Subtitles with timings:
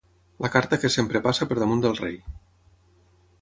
[0.45, 2.17] La carta que sempre passa per damunt del rei.